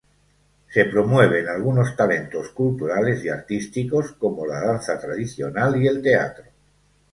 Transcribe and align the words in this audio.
Se 0.73 0.85
promueven 0.85 1.47
algunos 1.47 1.95
talentos 1.95 2.49
culturales 2.53 3.23
y 3.23 3.29
artísticos 3.29 4.13
como 4.13 4.47
la 4.47 4.59
danza 4.59 4.99
tradicional 4.99 5.79
y 5.79 5.85
el 5.85 6.01
teatro. 6.01 6.45